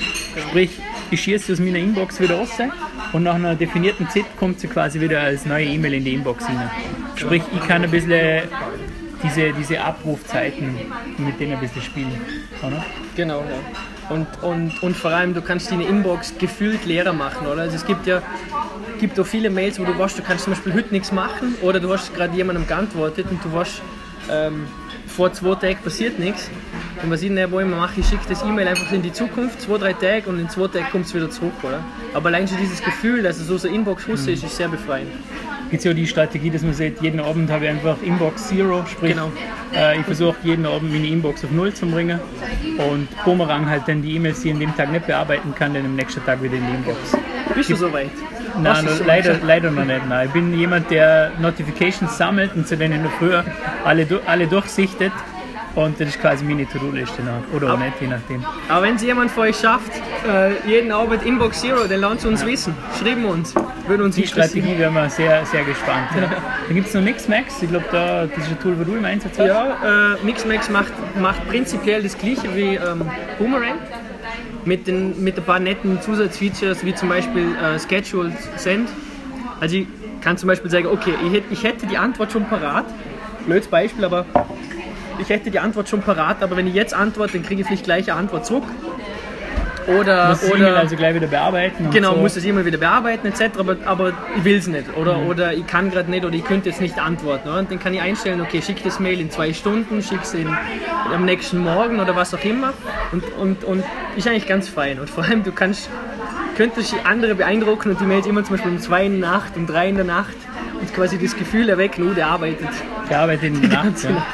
Sprich, 0.49 0.79
ich 1.11 1.21
schieße 1.21 1.53
aus 1.53 1.59
meiner 1.59 1.77
Inbox 1.77 2.19
wieder 2.19 2.37
raus 2.37 2.49
und 3.13 3.23
nach 3.23 3.35
einer 3.35 3.55
definierten 3.55 4.09
Zeit 4.09 4.25
kommt 4.37 4.59
sie 4.59 4.67
quasi 4.67 4.99
wieder 4.99 5.21
als 5.21 5.45
neue 5.45 5.65
E-Mail 5.65 5.93
in 5.93 6.03
die 6.03 6.13
Inbox 6.15 6.47
hinein. 6.47 6.71
Sprich, 7.15 7.43
ich 7.53 7.67
kann 7.67 7.83
ein 7.83 7.91
bisschen 7.91 8.41
diese, 9.23 9.51
diese 9.53 9.81
Abrufzeiten 9.81 10.75
mit 11.17 11.39
denen 11.39 11.53
ein 11.53 11.59
bisschen 11.59 11.81
spielen. 11.81 12.19
Oder? 12.65 12.83
Genau, 13.15 13.41
ja. 13.41 13.96
Und, 14.09 14.27
und, 14.41 14.81
und 14.81 14.95
vor 14.95 15.11
allem, 15.11 15.33
du 15.33 15.41
kannst 15.41 15.71
deine 15.71 15.83
Inbox 15.83 16.37
gefühlt 16.37 16.85
leerer 16.85 17.13
machen, 17.13 17.47
oder? 17.47 17.63
Also 17.63 17.75
es 17.75 17.85
gibt 17.85 18.07
ja 18.07 18.21
gibt 18.99 19.19
auch 19.19 19.25
viele 19.25 19.49
Mails, 19.49 19.79
wo 19.79 19.83
du 19.83 19.97
weißt, 19.97 20.17
du 20.17 20.23
kannst 20.23 20.45
zum 20.45 20.53
Beispiel 20.53 20.73
heute 20.73 20.93
nichts 20.93 21.11
machen 21.11 21.55
oder 21.61 21.79
du 21.79 21.91
hast 21.91 22.13
gerade 22.15 22.35
jemandem 22.35 22.65
geantwortet 22.67 23.27
und 23.29 23.43
du 23.43 23.53
weißt, 23.53 23.81
ähm, 24.31 24.67
vor 25.07 25.31
zwei 25.33 25.55
Tagen 25.55 25.77
passiert 25.83 26.19
nichts. 26.19 26.49
Und 27.01 27.11
was 27.11 27.21
ich 27.21 27.29
nicht 27.29 27.51
wollen 27.51 27.69
mache, 27.69 27.99
ich 27.99 28.07
schicke 28.07 28.23
das 28.27 28.43
E-Mail 28.43 28.67
einfach 28.67 28.91
in 28.91 29.03
die 29.03 29.13
Zukunft, 29.13 29.61
zwei, 29.61 29.77
drei 29.77 29.93
Tage 29.93 30.29
und 30.29 30.39
in 30.39 30.49
zwei 30.49 30.67
Tagen 30.67 30.87
kommt 30.91 31.05
es 31.05 31.13
wieder 31.13 31.29
zurück, 31.29 31.53
oder? 31.63 31.83
Aber 32.13 32.29
allein 32.29 32.47
schon 32.47 32.57
dieses 32.57 32.81
Gefühl, 32.81 33.21
dass 33.21 33.37
es 33.37 33.47
so 33.47 33.67
eine 33.67 33.75
Inbox 33.75 34.07
mhm. 34.07 34.15
ist, 34.15 34.27
ist 34.27 34.55
sehr 34.55 34.67
befreiend 34.67 35.11
gibt 35.69 35.79
es 35.79 35.83
ja 35.83 35.93
die 35.93 36.07
Strategie, 36.07 36.49
dass 36.49 36.61
man 36.61 36.73
sagt, 36.73 37.01
jeden 37.01 37.19
Abend 37.19 37.49
habe 37.51 37.65
ich 37.65 37.71
einfach 37.71 38.01
Inbox 38.01 38.47
Zero, 38.47 38.85
sprich 38.85 39.11
genau. 39.11 39.31
äh, 39.73 39.97
ich 39.99 40.05
versuche 40.05 40.35
jeden 40.43 40.65
Abend 40.65 40.91
meine 40.91 41.07
Inbox 41.07 41.43
auf 41.43 41.51
Null 41.51 41.73
zu 41.73 41.85
bringen 41.85 42.19
und 42.91 43.07
Boomerang 43.25 43.69
halt 43.69 43.83
dann 43.87 44.01
die 44.01 44.15
E-Mails, 44.15 44.41
die 44.41 44.49
ich 44.49 44.53
an 44.53 44.59
dem 44.59 44.75
Tag 44.75 44.91
nicht 44.91 45.07
bearbeiten 45.07 45.53
kann, 45.55 45.73
dann 45.73 45.85
am 45.85 45.95
nächsten 45.95 46.23
Tag 46.25 46.41
wieder 46.41 46.55
in 46.55 46.65
die 46.65 46.73
Inbox. 46.73 46.97
Bist 47.53 47.69
du 47.69 47.75
soweit? 47.75 48.11
Nein, 48.61 48.85
no, 48.85 48.91
leider, 49.05 49.37
leider 49.43 49.71
noch 49.71 49.85
nicht. 49.85 50.07
Nein. 50.07 50.27
Ich 50.27 50.33
bin 50.33 50.57
jemand, 50.57 50.89
der 50.89 51.31
Notifications 51.39 52.17
sammelt 52.17 52.55
und 52.55 52.67
zu 52.67 52.77
denen 52.77 53.01
nur 53.01 53.11
früher 53.11 53.43
alle, 53.83 54.07
alle 54.25 54.47
durchsichtet 54.47 55.11
Und 55.77 55.99
das 55.99 56.09
ist 56.09 56.19
quasi 56.19 56.43
meine 56.43 56.67
To-Do-Liste. 56.67 57.21
Oder 57.55 57.75
auch 57.75 57.77
nicht, 57.77 58.01
je 58.01 58.07
nachdem. 58.07 58.43
Aber 58.67 58.81
wenn 58.81 58.95
es 58.95 59.03
jemand 59.03 59.29
von 59.29 59.43
euch 59.43 59.57
schafft, 59.57 59.91
äh, 60.27 60.67
jeden 60.67 60.91
Abend 60.91 61.23
Inbox 61.23 61.61
Zero, 61.61 61.85
dann 61.87 62.01
lasst 62.01 62.25
uns 62.25 62.43
wissen. 62.43 62.73
Schreiben 62.99 63.23
uns. 63.25 63.53
Würde 63.87 64.03
uns 64.03 64.15
Die. 64.15 64.25
Strategie 64.25 64.75
wären 64.75 64.95
wir 64.95 65.07
sehr, 65.11 65.45
sehr 65.45 65.63
gespannt. 65.63 66.07
Ja. 66.19 66.29
Dann 66.67 66.75
gibt 66.75 66.87
es 66.87 66.95
noch 66.95 67.03
Mixmax. 67.03 67.61
Ich 67.61 67.69
glaube, 67.69 67.85
da, 67.91 68.25
das 68.25 68.45
ist 68.45 68.49
ein 68.49 68.59
Tool, 68.59 68.79
wo 68.79 68.85
du 68.85 68.95
im 68.95 69.05
Einsatz 69.05 69.37
hast. 69.37 69.45
Ja, 69.45 70.15
äh, 70.15 70.25
Mixmax 70.25 70.67
macht, 70.71 70.91
macht 71.21 71.47
prinzipiell 71.47 72.01
das 72.01 72.17
gleiche 72.17 72.55
wie 72.55 72.73
ähm, 72.73 73.03
Boomerang. 73.37 73.77
Mit, 74.65 74.87
den, 74.87 75.23
mit 75.23 75.37
ein 75.37 75.43
paar 75.43 75.59
netten 75.59 76.01
Zusatzfeatures, 76.01 76.83
wie 76.85 76.95
zum 76.95 77.09
Beispiel 77.09 77.55
äh, 77.55 77.79
Scheduled 77.79 78.33
Send. 78.55 78.89
Also 79.59 79.75
ich 79.75 79.87
kann 80.21 80.37
zum 80.39 80.47
Beispiel 80.47 80.71
sagen, 80.71 80.87
okay, 80.87 81.13
ich 81.23 81.33
hätte, 81.33 81.53
ich 81.53 81.63
hätte 81.63 81.85
die 81.85 81.99
Antwort 81.99 82.31
schon 82.31 82.45
parat. 82.45 82.85
Blödes 83.45 83.67
Beispiel, 83.67 84.03
aber 84.03 84.25
ich 85.19 85.29
hätte 85.29 85.51
die 85.51 85.59
Antwort 85.59 85.89
schon 85.89 86.01
parat, 86.01 86.41
aber 86.41 86.57
wenn 86.57 86.67
ich 86.67 86.73
jetzt 86.73 86.93
antworte, 86.93 87.33
dann 87.33 87.43
kriege 87.43 87.61
ich 87.61 87.67
vielleicht 87.67 87.85
gleich 87.85 88.11
eine 88.11 88.19
Antwort 88.19 88.45
zurück. 88.45 88.63
Oder, 89.87 90.29
Muss 90.29 90.51
oder 90.51 90.75
also 90.75 90.97
gleich 90.97 91.15
wieder 91.15 91.27
bearbeiten. 91.27 91.89
Genau, 91.91 92.13
so. 92.13 92.19
muss 92.19 92.33
das 92.33 92.43
immer 92.43 92.65
wieder 92.65 92.77
bearbeiten 92.77 93.27
etc., 93.27 93.57
aber, 93.57 93.77
aber 93.85 94.11
ich 94.35 94.43
will 94.43 94.57
es 94.57 94.67
nicht. 94.67 94.97
Oder, 94.97 95.19
oder 95.19 95.53
ich 95.53 95.65
kann 95.65 95.89
gerade 95.91 96.11
nicht 96.11 96.25
oder 96.25 96.35
ich 96.35 96.43
könnte 96.43 96.67
jetzt 96.67 96.81
nicht 96.81 96.99
antworten. 96.99 97.47
Oder? 97.47 97.59
Und 97.59 97.71
dann 97.71 97.79
kann 97.79 97.93
ich 97.93 98.01
einstellen, 98.01 98.41
okay, 98.41 98.61
schick 98.61 98.83
das 98.83 98.99
Mail 98.99 99.21
in 99.21 99.31
zwei 99.31 99.53
Stunden, 99.53 100.03
schick 100.03 100.19
es 100.23 100.35
am 101.13 101.23
nächsten 101.23 101.59
Morgen 101.59 102.01
oder 102.01 102.17
was 102.17 102.33
auch 102.33 102.43
immer. 102.43 102.73
Und, 103.13 103.23
und, 103.37 103.63
und 103.63 103.83
ist 104.17 104.27
eigentlich 104.27 104.47
ganz 104.47 104.67
fein. 104.67 104.99
Und 104.99 105.09
vor 105.09 105.23
allem, 105.23 105.43
du 105.43 105.53
kannst, 105.53 105.89
könntest 106.57 106.93
andere 107.05 107.35
beeindrucken 107.35 107.91
und 107.91 108.01
die 108.01 108.05
Mails 108.05 108.25
immer 108.27 108.43
zum 108.43 108.57
Beispiel 108.57 108.73
um 108.73 108.79
zwei 108.79 109.05
in 109.05 109.21
der 109.21 109.31
Nacht, 109.31 109.55
um 109.55 109.67
drei 109.67 109.87
in 109.87 109.95
der 109.95 110.05
Nacht 110.05 110.35
und 110.81 110.93
quasi 110.93 111.17
das 111.17 111.35
Gefühl 111.37 111.69
erwecken, 111.69 112.09
oh, 112.09 112.13
der 112.13 112.27
arbeitet. 112.27 112.67
Der 113.09 113.21
arbeitet 113.21 113.43
in 113.43 113.61
der 113.61 113.69
Nacht. 113.83 114.03
Ja. 114.03 114.25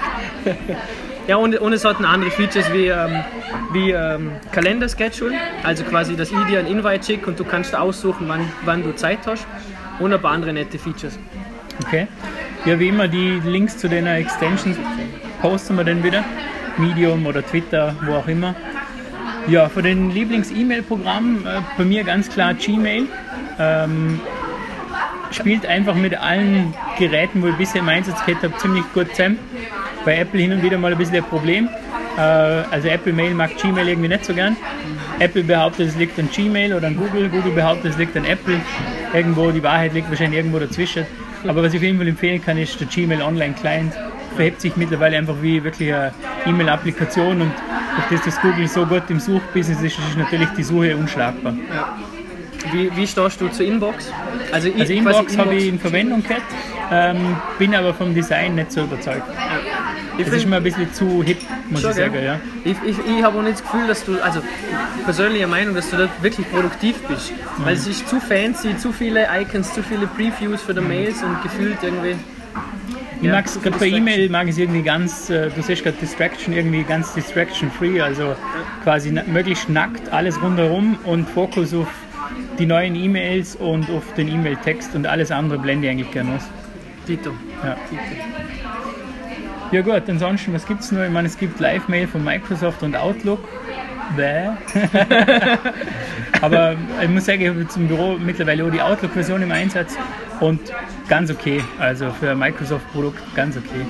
Ja, 1.26 1.38
und, 1.38 1.58
und 1.58 1.72
es 1.72 1.86
hat 1.86 2.04
andere 2.04 2.30
Features 2.32 2.72
wie, 2.74 2.88
ähm, 2.88 3.24
wie 3.72 3.92
ähm, 3.92 4.34
Kalender-Schedule, 4.52 5.34
also 5.64 5.86
quasi, 5.86 6.18
dass 6.18 6.32
ich 6.32 6.38
dir 6.50 6.60
ein 6.60 6.68
Invite 6.68 7.06
schicke 7.06 7.28
und 7.28 7.40
du 7.40 7.46
kannst 7.46 7.74
aussuchen, 7.74 8.28
wann, 8.28 8.42
wann 8.66 8.84
du 8.84 8.94
Zeit 8.94 9.20
hast. 9.26 9.48
Und 10.00 10.12
ein 10.12 10.22
paar 10.22 10.32
andere 10.32 10.52
nette 10.52 10.78
Features. 10.78 11.18
Okay. 11.86 12.08
Ja, 12.66 12.78
wie 12.78 12.90
immer, 12.90 13.08
die 13.08 13.42
Links 13.46 13.78
zu 13.78 13.88
den 13.88 14.06
Extensions 14.06 14.78
posten 15.42 15.78
wir 15.78 15.84
dann 15.86 16.04
wieder. 16.04 16.26
Medium 16.78 17.26
oder 17.26 17.46
Twitter, 17.46 17.96
wo 18.06 18.16
auch 18.16 18.28
immer. 18.28 18.56
Ja, 19.48 19.70
von 19.70 19.84
den 19.84 20.12
Lieblings-E-Mail-Programmen, 20.12 21.46
äh, 21.46 21.62
bei 21.78 21.86
mir 21.86 22.04
ganz 22.04 22.30
klar 22.30 22.54
Gmail. 22.54 23.06
Ähm, 23.60 24.20
spielt 25.36 25.66
einfach 25.66 25.96
mit 25.96 26.16
allen 26.16 26.74
Geräten, 26.98 27.42
wo 27.42 27.48
ich 27.48 27.56
bisher 27.56 27.82
im 27.82 27.90
Einsatz 27.90 28.24
gehabt 28.26 28.44
habe, 28.44 28.58
ziemlich 28.58 28.84
gut 28.94 29.10
zusammen. 29.16 29.40
Bei 30.06 30.18
Apple 30.18 30.42
hin 30.42 30.52
und 30.52 30.64
wieder 30.64 30.78
mal 30.78 30.92
ein 30.92 30.98
bisschen 30.98 31.16
ein 31.16 31.24
Problem. 31.24 31.70
Äh, 32.18 32.22
also 32.22 32.88
Apple 32.88 33.14
Mail 33.14 33.34
mag 33.34 33.58
Gmail 33.58 33.88
irgendwie 33.88 34.10
nicht 34.10 34.26
so 34.26 34.34
gern. 34.34 34.56
Apple 35.20 35.44
behauptet, 35.44 35.90
es 35.90 35.96
liegt 35.96 36.20
an 36.20 36.30
Gmail 36.30 36.74
oder 36.74 36.88
an 36.88 36.98
Google. 36.98 37.30
Google 37.30 37.52
behauptet, 37.52 37.92
es 37.92 37.98
liegt 37.98 38.16
an 38.18 38.26
Apple. 38.26 38.60
Irgendwo, 39.14 39.52
die 39.52 39.64
Wahrheit 39.64 39.94
liegt 39.94 40.10
wahrscheinlich 40.10 40.38
irgendwo 40.38 40.60
dazwischen. 40.60 41.06
Aber 41.48 41.64
was 41.64 41.74
ich 41.74 41.80
auf 41.80 41.84
jeden 41.84 41.98
Fall 41.98 42.08
empfehlen 42.08 42.42
kann, 42.44 42.58
ist 42.58 42.80
der 42.80 42.88
Gmail 42.88 43.22
Online 43.22 43.54
Client. 43.54 43.94
Verhebt 44.36 44.62
sich 44.62 44.76
mittlerweile 44.76 45.18
einfach 45.18 45.36
wie 45.42 45.64
wirklich 45.64 45.94
eine 45.94 46.12
E-Mail-Applikation 46.46 47.42
und 47.42 47.52
durch 48.10 48.22
das, 48.22 48.36
dass 48.36 48.42
Google 48.42 48.68
so 48.68 48.86
gut 48.86 49.04
im 49.10 49.20
Suchbusiness 49.20 49.82
ist, 49.82 50.00
ist 50.00 50.18
natürlich 50.18 50.50
die 50.58 50.64
Suche 50.64 50.98
unschlagbar. 50.98 51.54
Wie, 52.72 52.96
wie 52.96 53.08
stehst 53.08 53.42
du 53.42 53.48
zur 53.50 53.66
Inbox? 53.66 54.12
Also, 54.52 54.68
ich, 54.70 54.74
Also 54.76 54.84
quasi 54.86 54.94
Inbox 54.98 55.38
habe 55.38 55.56
ich 55.56 55.68
in 55.68 55.80
Verwendung 55.80 56.24
gehabt, 56.24 56.42
ähm, 56.92 57.36
bin 57.60 57.76
aber 57.76 57.94
vom 57.94 58.14
Design 58.14 58.56
nicht 58.56 58.72
so 58.72 58.84
überzeugt. 58.84 59.24
ich 60.18 60.26
Das 60.26 60.36
ist 60.36 60.46
mir 60.48 60.58
ein 60.58 60.64
bisschen 60.64 60.92
zu 60.94 61.24
hip, 61.24 61.38
muss 61.70 61.82
Schon, 61.82 61.92
ich 61.92 61.98
sagen. 61.98 62.14
gell? 62.14 62.26
Ja. 62.26 62.40
Ich, 62.64 62.78
ich, 62.86 62.98
ich 63.18 63.24
habe 63.24 63.38
auch 63.38 63.42
nicht 63.44 63.56
das 63.56 63.64
Gefühl, 63.64 63.88
dass 63.88 64.06
du, 64.06 64.22
also 64.22 64.42
persönliche 65.04 65.48
Meinung, 65.48 65.76
dass 65.76 65.90
du 65.90 65.98
da 65.98 66.10
wirklich 66.22 66.50
produktiv 66.52 66.96
bist. 67.08 67.34
Weil 67.58 67.74
es 67.76 67.88
ist 67.88 68.08
zu 68.08 68.20
fancy, 68.20 68.78
zu 68.78 68.92
viele 68.92 69.28
Icons, 69.42 69.74
zu 69.74 69.84
viele 69.84 70.08
Previews 70.08 70.62
für 70.62 70.74
die 70.74 70.82
Mails 70.82 71.22
und 71.24 71.42
gefühlt 71.42 71.78
irgendwie. 71.82 72.16
Ich 73.22 73.28
Ja, 73.28 73.36
mag 73.36 73.46
es 73.46 73.62
gerade 73.62 73.78
bei. 73.78 73.88
E-Mail, 73.88 74.30
mag 74.30 74.44
ich 74.46 74.52
es 74.52 74.58
irgendwie 74.58 74.82
ganz, 74.84 75.30
äh, 75.30 75.50
du 75.50 75.62
siehst 75.62 75.84
gerade 75.84 75.96
Distraction, 75.98 76.54
irgendwie 76.54 76.84
ganz 76.84 77.14
distraction-free, 77.14 78.02
also 78.02 78.36
quasi 78.84 79.12
na 79.14 79.24
möglichst 79.26 79.70
nackt, 79.70 80.12
alles 80.12 80.42
rundherum 80.42 80.98
und 81.06 81.30
Fokus 81.30 81.74
auf 81.74 81.88
die 82.60 82.66
neuen 82.66 82.96
E-Mails 82.96 83.56
und 83.56 83.90
auf 83.90 84.14
den 84.16 84.28
E-Mail-Text 84.28 84.96
und 84.96 85.08
alles 85.08 85.32
andere 85.32 85.60
blende 85.60 85.88
ich 85.88 85.92
eigentlich 85.92 86.12
gerne 86.12 86.36
aus. 86.36 86.44
Tito. 87.06 87.32
Ja. 87.64 87.76
ja 89.72 89.82
gut, 89.82 90.10
ansonsten, 90.10 90.54
was 90.54 90.66
gibt 90.66 90.82
es 90.82 90.92
noch? 90.92 91.04
Ich 91.04 91.12
meine, 91.12 91.28
es 91.28 91.38
gibt 91.38 91.60
Live-Mail 91.60 92.08
von 92.08 92.24
Microsoft 92.24 92.84
und 92.84 92.96
Outlook. 92.96 93.40
Bäh. 94.16 94.50
Aber 96.42 96.76
ich 97.02 97.10
muss 97.10 97.26
sagen, 97.26 97.42
ich 97.42 97.50
habe 97.50 97.68
zum 97.68 97.88
Büro 97.88 98.18
mittlerweile 98.18 98.66
auch 98.66 98.72
die 98.72 98.82
Outlook-Version 98.82 99.42
im 99.42 99.52
Einsatz 99.52 99.98
und 100.40 100.60
ganz 101.08 101.32
okay. 101.32 101.62
Also 101.80 102.12
für 102.12 102.32
ein 102.32 102.40
Microsoft-Produkt 102.40 103.20
ganz 103.36 103.58
okay. 103.58 103.86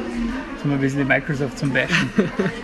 Wir 0.63 0.73
ein 0.75 0.79
bisschen 0.81 0.99
die 0.99 1.05
Microsoft 1.05 1.57
zum 1.59 1.71
Bashen. 1.73 2.09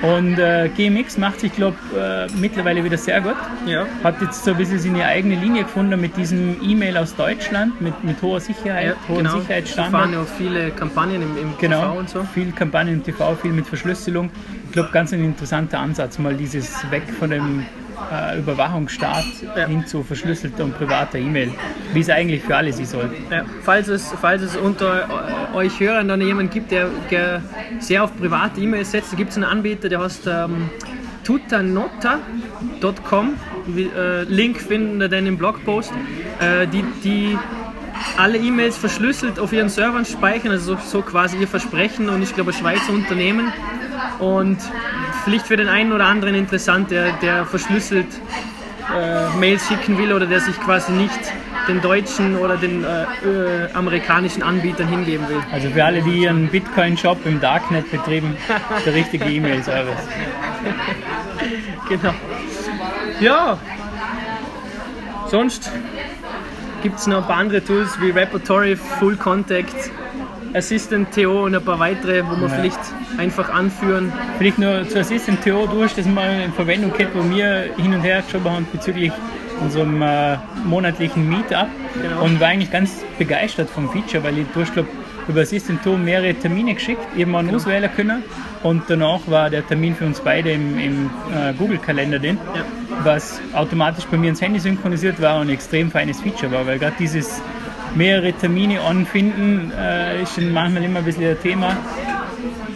Und 0.01 0.39
äh, 0.39 0.69
GMX 0.75 1.17
macht 1.17 1.39
sich, 1.41 1.53
glaube 1.53 1.77
äh, 1.97 2.27
mittlerweile 2.39 2.83
wieder 2.83 2.97
sehr 2.97 3.19
gut. 3.21 3.35
Ja. 3.65 3.85
Hat 4.03 4.21
jetzt 4.21 4.43
so 4.45 4.51
ein 4.51 4.57
bisschen 4.57 4.79
seine 4.79 5.05
eigene 5.05 5.35
Linie 5.35 5.63
gefunden 5.63 5.99
mit 5.99 6.15
diesem 6.17 6.57
E-Mail 6.63 6.97
aus 6.97 7.15
Deutschland, 7.15 7.79
mit, 7.81 8.03
mit 8.03 8.21
hoher 8.21 8.39
Sicherheit, 8.39 8.87
Ja, 8.87 8.93
hohen 9.07 9.23
genau. 9.25 9.39
Sicherheitsstandard. 9.39 9.91
fahren 10.03 10.13
ja 10.13 10.21
auch 10.21 10.27
viele 10.37 10.71
Kampagnen 10.71 11.21
im, 11.21 11.37
im 11.37 11.53
Genau, 11.59 11.81
TV 11.81 11.97
und 11.99 12.09
so. 12.09 12.23
viel 12.33 12.51
Kampagnen 12.51 12.95
im 12.95 13.03
TV, 13.03 13.35
viel 13.35 13.51
mit 13.51 13.67
Verschlüsselung. 13.67 14.29
Ich 14.65 14.71
glaube, 14.71 14.89
ganz 14.91 15.11
ein 15.13 15.23
interessanter 15.23 15.79
Ansatz, 15.79 16.19
mal 16.19 16.35
dieses 16.35 16.89
weg 16.91 17.03
von 17.19 17.29
dem 17.31 17.65
äh, 18.11 18.39
Überwachungsstaat 18.39 19.25
Ja. 19.55 19.67
hin 19.67 19.85
zu 19.85 20.03
verschlüsselter 20.03 20.63
und 20.63 20.77
privater 20.77 21.17
E-Mail, 21.17 21.51
wie 21.93 21.99
es 21.99 22.09
eigentlich 22.09 22.43
für 22.43 22.55
alle 22.55 22.71
sein 22.73 22.85
soll. 22.85 23.11
Ja, 23.29 23.43
falls, 23.63 23.87
es, 23.87 24.13
falls 24.19 24.41
es 24.41 24.57
unter 24.57 25.07
äh, 25.53 25.55
euch 25.55 25.79
Hörern 25.79 26.07
dann 26.07 26.21
jemand 26.21 26.51
gibt, 26.51 26.71
der, 26.71 26.89
der 27.11 27.41
sehr 27.79 28.03
auf 28.03 28.15
private 28.17 28.59
E-Mails 28.61 28.91
setzt, 28.91 29.15
gibt 29.17 29.31
es 29.31 29.37
einen 29.37 29.45
Anbieter, 29.45 29.89
der 29.89 29.99
heißt 30.01 30.27
ähm, 30.27 30.69
tutanota.com. 31.23 33.33
Äh, 33.77 34.23
Link 34.23 34.59
finden 34.59 34.99
wir 34.99 35.09
dann 35.09 35.25
im 35.27 35.37
Blogpost. 35.37 35.91
Äh, 36.39 36.67
die, 36.67 36.83
die 37.03 37.37
alle 38.17 38.37
E-Mails 38.37 38.77
verschlüsselt 38.77 39.39
auf 39.39 39.53
ihren 39.53 39.69
Servern 39.69 40.05
speichern, 40.05 40.51
also 40.51 40.75
so, 40.75 40.81
so 40.83 41.01
quasi 41.01 41.37
ihr 41.37 41.47
Versprechen 41.47 42.09
und 42.09 42.21
ich 42.21 42.33
glaube 42.33 42.51
ein 42.51 42.57
Schweizer 42.57 42.93
Unternehmen. 42.93 43.51
Und 44.19 44.57
vielleicht 45.29 45.45
für 45.45 45.57
den 45.57 45.69
einen 45.69 45.93
oder 45.93 46.05
anderen 46.05 46.33
interessant, 46.33 46.89
der, 46.89 47.11
der 47.21 47.45
verschlüsselt 47.45 48.07
äh, 48.97 49.37
Mails 49.37 49.67
schicken 49.67 49.95
will 49.99 50.11
oder 50.11 50.25
der 50.25 50.39
sich 50.39 50.59
quasi 50.59 50.91
nicht 50.91 51.19
den 51.67 51.81
deutschen 51.81 52.35
oder 52.35 52.57
den 52.57 52.83
äh, 52.83 53.03
äh, 53.03 53.71
amerikanischen 53.75 54.41
Anbietern 54.41 54.87
hingeben 54.87 55.29
will. 55.29 55.37
Also 55.51 55.69
für 55.69 55.85
alle, 55.85 56.01
die 56.01 56.23
ihren 56.23 56.47
Bitcoin-Shop 56.47 57.19
im 57.25 57.39
Darknet 57.39 57.91
betrieben, 57.91 58.35
der 58.83 58.93
richtige 58.95 59.25
E-Mail-Service. 59.25 59.95
Genau. 61.87 62.13
Ja. 63.19 63.57
Sonst 65.27 65.71
gibt 66.83 66.99
es 66.99 67.07
noch 67.07 67.21
ein 67.21 67.27
paar 67.27 67.37
andere 67.37 67.63
Tools 67.63 67.99
wie 67.99 68.11
Repertory, 68.11 68.75
Full 68.75 69.15
Contact, 69.15 69.73
Assistant 70.53 71.13
TO 71.13 71.45
und 71.45 71.55
ein 71.55 71.63
paar 71.63 71.79
weitere, 71.79 72.23
wo 72.25 72.35
wir 72.35 72.47
Ja. 72.47 72.53
vielleicht 72.55 72.79
einfach 73.17 73.49
anführen. 73.53 74.11
Vielleicht 74.37 74.57
nur 74.59 74.87
zu 74.87 74.99
Assistant 74.99 75.41
Theo, 75.43 75.67
du 75.67 75.83
hast 75.83 75.97
das 75.97 76.05
mal 76.05 76.41
in 76.45 76.53
Verwendung 76.53 76.91
gehabt, 76.91 77.15
wo 77.15 77.29
wir 77.35 77.65
hin 77.77 77.93
und 77.93 78.01
her 78.01 78.21
geschoben 78.25 78.51
haben 78.51 78.67
bezüglich 78.71 79.11
unserem 79.61 80.01
äh, 80.01 80.37
monatlichen 80.65 81.27
Meetup 81.27 81.67
Genau. 82.01 82.23
und 82.23 82.39
war 82.39 82.47
eigentlich 82.47 82.71
ganz 82.71 83.03
begeistert 83.17 83.69
vom 83.69 83.89
Feature, 83.91 84.23
weil 84.23 84.37
ich 84.39 84.45
du 84.53 84.61
hast, 84.61 84.73
glaub, 84.73 84.85
über 85.27 85.41
Assistant 85.41 85.83
Theo 85.83 85.97
mehrere 85.97 86.33
Termine 86.33 86.73
geschickt, 86.73 87.01
eben 87.15 87.25
Genau. 87.31 87.37
einen 87.39 87.55
auswählen 87.55 87.89
können 87.95 88.23
und 88.63 88.83
danach 88.87 89.19
war 89.27 89.49
der 89.49 89.67
Termin 89.67 89.95
für 89.95 90.05
uns 90.05 90.19
beide 90.21 90.51
im, 90.51 90.79
im 90.79 91.09
äh, 91.35 91.53
Google-Kalender 91.57 92.19
drin, 92.19 92.37
Ja. 92.55 92.61
was 93.03 93.39
automatisch 93.53 94.05
bei 94.05 94.17
mir 94.17 94.29
ins 94.29 94.41
Handy 94.41 94.59
synchronisiert 94.59 95.21
war 95.21 95.35
und 95.41 95.47
ein 95.47 95.53
extrem 95.53 95.91
feines 95.91 96.21
Feature 96.21 96.51
war, 96.51 96.65
weil 96.65 96.79
gerade 96.79 96.95
dieses 96.97 97.41
mehrere 97.95 98.33
Termine 98.33 98.81
anfinden 98.81 99.71
äh, 99.77 100.21
ist 100.21 100.35
schon 100.35 100.51
manchmal 100.51 100.83
immer 100.83 100.99
ein 100.99 101.05
bisschen 101.05 101.25
ein 101.25 101.41
Thema. 101.41 101.75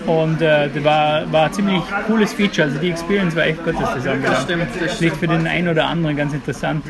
Und 0.06 0.42
äh, 0.42 0.70
das 0.70 0.84
war, 0.84 1.32
war 1.32 1.46
ein 1.46 1.54
ziemlich 1.54 1.82
cooles 2.08 2.34
Feature. 2.34 2.68
Also 2.68 2.80
die 2.80 2.90
Experience 2.90 3.36
war 3.36 3.46
echt 3.46 3.64
gut, 3.64 3.76
dass 3.76 3.94
das 3.94 4.06
angelangt. 4.08 4.44
stimmt, 4.44 4.68
das 4.80 4.94
Vielleicht 4.96 5.18
für 5.18 5.28
den 5.28 5.48
einen 5.48 5.70
oder 5.70 5.86
anderen 5.88 6.18
ganz 6.18 6.34
interessant, 6.34 6.84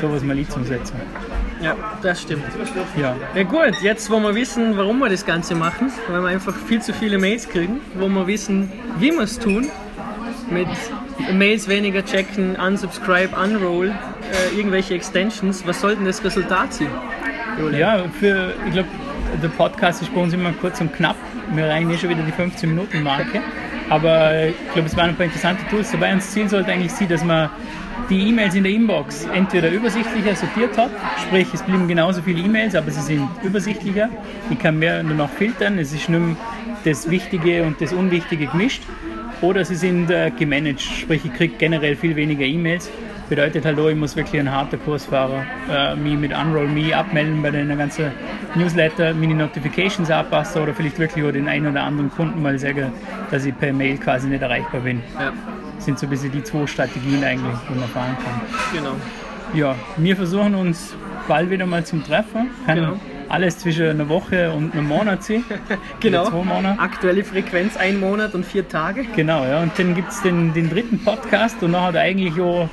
sowas 0.00 0.22
mal 0.22 0.36
einzusetzen. 0.36 0.96
Ja, 1.62 1.74
das 2.02 2.22
stimmt. 2.22 2.44
Ja. 2.98 3.14
Ja 3.34 3.42
gut, 3.44 3.80
jetzt 3.82 4.10
wo 4.10 4.18
wir 4.20 4.34
wissen, 4.34 4.76
warum 4.76 4.98
wir 4.98 5.08
das 5.08 5.24
Ganze 5.24 5.54
machen, 5.54 5.90
weil 6.08 6.20
wir 6.22 6.28
einfach 6.28 6.54
viel 6.54 6.82
zu 6.82 6.92
viele 6.92 7.18
Mails 7.18 7.48
kriegen, 7.48 7.80
wo 7.98 8.08
wir 8.08 8.26
wissen, 8.26 8.70
wie 8.98 9.10
wir 9.10 9.22
es 9.22 9.38
tun, 9.38 9.68
mit 10.50 10.68
Mails 11.32 11.68
weniger 11.68 12.04
checken, 12.04 12.56
unsubscribe, 12.56 13.36
unroll, 13.36 13.88
äh, 13.88 14.56
irgendwelche 14.56 14.94
Extensions, 14.94 15.66
was 15.66 15.80
soll 15.80 15.96
denn 15.96 16.06
das 16.06 16.24
Resultat 16.24 16.74
sein? 16.74 16.88
Julian? 17.60 17.80
ja, 17.80 18.04
für, 18.18 18.54
ich 18.66 18.72
glaube, 18.72 18.88
der 19.42 19.48
Podcast 19.48 20.02
ist 20.02 20.14
bei 20.14 20.20
uns 20.20 20.32
immer 20.32 20.52
kurz 20.52 20.80
und 20.80 20.92
knapp. 20.92 21.16
Wir 21.52 21.64
erreichen 21.64 21.90
eh 21.90 21.98
schon 21.98 22.10
wieder 22.10 22.22
die 22.22 22.32
15-Minuten-Marke. 22.32 23.40
Aber 23.88 24.46
ich 24.46 24.72
glaube, 24.72 24.88
es 24.88 24.96
waren 24.96 25.10
ein 25.10 25.16
paar 25.16 25.26
interessante 25.26 25.66
Tools 25.68 25.90
dabei 25.90 26.12
und 26.12 26.22
Ziel 26.22 26.48
sollte 26.48 26.72
eigentlich 26.72 26.92
sein, 26.92 27.08
dass 27.08 27.24
man 27.24 27.50
die 28.08 28.28
E-Mails 28.28 28.54
in 28.54 28.64
der 28.64 28.72
Inbox 28.72 29.26
entweder 29.34 29.70
übersichtlicher 29.70 30.34
sortiert 30.34 30.76
hat, 30.76 30.90
sprich 31.26 31.46
es 31.52 31.62
blieben 31.62 31.86
genauso 31.86 32.22
viele 32.22 32.40
E-Mails, 32.40 32.74
aber 32.74 32.90
sie 32.90 33.00
sind 33.00 33.28
übersichtlicher. 33.42 34.08
Ich 34.50 34.58
kann 34.58 34.78
mehr 34.78 35.02
nur 35.02 35.14
noch 35.14 35.30
filtern, 35.30 35.78
es 35.78 35.92
ist 35.92 36.08
nicht 36.08 36.36
das 36.84 37.08
Wichtige 37.10 37.64
und 37.64 37.80
das 37.80 37.92
Unwichtige 37.92 38.46
gemischt. 38.46 38.82
Oder 39.42 39.64
sie 39.64 39.76
sind 39.76 40.10
äh, 40.10 40.30
gemanagt, 40.30 40.80
sprich 40.80 41.24
ich 41.24 41.32
kriege 41.32 41.54
generell 41.56 41.96
viel 41.96 42.14
weniger 42.16 42.44
E-Mails. 42.44 42.90
Bedeutet 43.30 43.64
auch, 43.64 43.88
ich 43.88 43.96
muss 43.96 44.16
wirklich 44.16 44.40
ein 44.40 44.50
harter 44.50 44.76
Kursfahrer 44.76 45.44
äh, 45.70 45.94
mich 45.94 46.18
mit 46.18 46.32
Unroll 46.36 46.66
Me 46.66 46.94
abmelden 46.94 47.40
bei 47.40 47.52
den 47.52 47.68
ganzen 47.78 48.10
Newsletter, 48.56 49.14
meine 49.14 49.34
Notifications 49.36 50.10
anpassen 50.10 50.62
oder 50.62 50.74
vielleicht 50.74 50.98
wirklich 50.98 51.24
auch 51.24 51.30
den 51.30 51.46
einen 51.46 51.68
oder 51.68 51.84
anderen 51.84 52.10
Kunden 52.10 52.42
mal 52.42 52.58
sagen, 52.58 52.92
dass 53.30 53.44
ich 53.44 53.56
per 53.56 53.72
Mail 53.72 53.98
quasi 53.98 54.26
nicht 54.26 54.42
erreichbar 54.42 54.80
bin. 54.80 55.00
Ja, 55.16 55.32
Das 55.76 55.84
sind 55.84 56.00
so 56.00 56.06
ein 56.06 56.10
bisschen 56.10 56.32
die 56.32 56.42
zwei 56.42 56.66
Strategien 56.66 57.22
eigentlich, 57.22 57.56
die 57.68 57.78
man 57.78 57.88
fahren 57.90 58.16
kann. 58.22 58.40
genau. 58.76 58.96
Ja, 59.54 59.76
wir 59.96 60.16
versuchen 60.16 60.56
uns 60.56 60.96
bald 61.28 61.50
wieder 61.50 61.66
mal 61.66 61.84
zum 61.84 62.04
Treffen. 62.04 62.48
Kann 62.66 62.74
Genau. 62.76 62.96
Alles 63.30 63.58
zwischen 63.58 63.86
einer 63.88 64.08
Woche 64.08 64.50
und 64.52 64.74
einem 64.74 64.88
Monat 64.88 65.22
sein. 65.24 65.44
Genau. 66.00 66.24
Zwei 66.28 66.42
Monate. 66.44 66.78
Aktuelle 66.80 67.24
Frequenz 67.24 67.76
ein 67.76 68.00
Monat 68.00 68.34
und 68.34 68.44
vier 68.44 68.68
Tage. 68.68 69.04
Genau, 69.14 69.44
ja. 69.44 69.62
Und 69.62 69.78
dann 69.78 69.94
gibt 69.94 70.10
es 70.10 70.20
den, 70.22 70.52
den 70.52 70.68
dritten 70.70 70.98
Podcast 71.04 71.62
und 71.62 71.70
nachher 71.72 72.00
eigentlich 72.00 72.40
auch, 72.40 72.68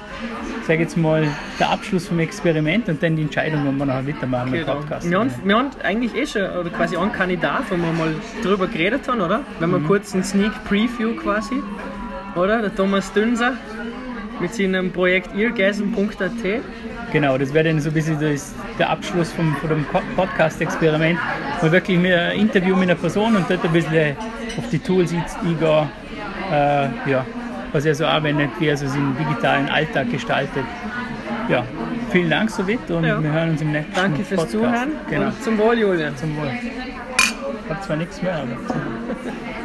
sag 0.65 0.79
jetzt 0.79 0.97
mal, 0.97 1.27
der 1.59 1.69
Abschluss 1.69 2.07
vom 2.07 2.19
Experiment 2.19 2.87
und 2.89 3.03
dann 3.03 3.15
die 3.15 3.21
Entscheidung, 3.23 3.67
ob 3.67 3.77
wir 3.77 3.85
nachher 3.85 4.07
weitermachen 4.07 4.51
mit 4.51 4.61
dem 4.61 4.65
Genau. 4.65 4.77
Podcast. 4.79 5.09
Wir 5.09 5.19
haben, 5.19 5.31
wir 5.43 5.57
haben 5.57 5.69
eigentlich 5.83 6.15
eh 6.15 6.25
schon 6.25 6.41
oder 6.43 6.69
quasi 6.69 6.97
einen 6.97 7.11
Kandidat, 7.11 7.63
wo 7.69 7.75
wir 7.75 7.91
mal 7.93 8.15
drüber 8.41 8.67
geredet 8.67 9.07
haben, 9.07 9.21
oder? 9.21 9.41
Wenn 9.59 9.69
wir 9.71 9.79
kurz 9.81 10.13
einen 10.13 10.23
Sneak 10.23 10.51
Preview 10.65 11.15
quasi, 11.15 11.55
oder? 12.35 12.61
Der 12.61 12.73
Thomas 12.75 13.11
Dünser 13.13 13.53
mit 14.39 14.53
seinem 14.53 14.91
Projekt 14.91 15.35
eargasm.at. 15.35 16.31
Genau, 17.11 17.37
das 17.37 17.53
wäre 17.53 17.65
dann 17.69 17.79
so 17.81 17.89
ein 17.89 17.93
bisschen 17.93 18.19
das, 18.19 18.53
der 18.79 18.89
Abschluss 18.89 19.31
vom, 19.31 19.55
von 19.57 19.69
dem 19.69 19.85
Podcast-Experiment. 20.15 21.19
Mal 21.61 21.71
wirklich 21.71 21.97
mit 21.97 22.13
ein 22.13 22.31
Interview 22.37 22.75
mit 22.75 22.89
einer 22.89 22.99
Person 22.99 23.35
und 23.35 23.49
dort 23.49 23.63
ein 23.65 23.71
bisschen 23.71 24.15
auf 24.57 24.69
die 24.71 24.79
Tools 24.79 25.13
eingehen, 25.13 25.89
äh, 26.51 27.09
ja, 27.09 27.25
was 27.71 27.85
er 27.85 27.95
so 27.95 28.05
anwendet, 28.05 28.49
wie 28.59 28.67
er 28.67 28.77
so 28.77 28.87
seinen 28.87 29.15
digitalen 29.17 29.69
Alltag 29.69 30.11
gestaltet. 30.11 30.63
Ja, 31.49 31.63
vielen 32.11 32.29
Dank 32.29 32.49
soweit 32.49 32.89
und 32.91 33.03
Ja. 33.03 33.21
wir 33.21 33.31
hören 33.31 33.51
uns 33.51 33.61
im 33.61 33.71
nächsten 33.71 33.93
Danke 33.95 34.23
fürs 34.23 34.41
Podcast. 34.41 34.51
Zuhören 34.51 34.91
Genau, 35.09 35.25
und 35.27 35.43
zum 35.43 35.57
Wohl, 35.57 35.77
Julian. 35.79 36.15
zum 36.17 36.35
Wohl. 36.37 36.51
Ich 37.65 37.69
habe 37.73 37.81
zwar 37.81 37.95
nichts 37.97 38.21
mehr, 38.21 38.35
aber. 38.35 38.45